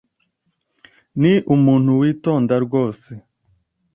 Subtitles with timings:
[1.21, 3.11] Ni umuntu witonda rwose.